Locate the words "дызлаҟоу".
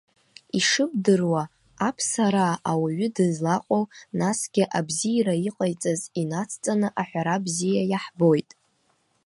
3.15-3.83